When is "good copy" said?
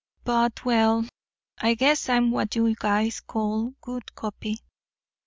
3.81-4.61